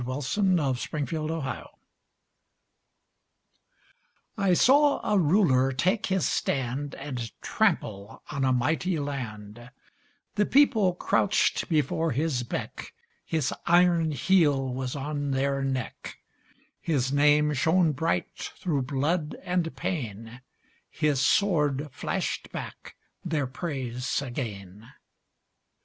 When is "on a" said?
8.31-8.51